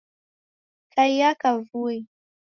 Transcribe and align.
Kaia 0.93 1.29
kavui 1.41 1.97